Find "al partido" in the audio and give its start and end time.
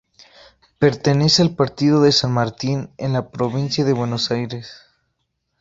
1.43-2.01